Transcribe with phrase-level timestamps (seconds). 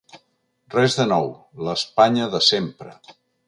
[0.75, 1.29] Res de nou,
[1.67, 2.99] l’Espanya de sempre.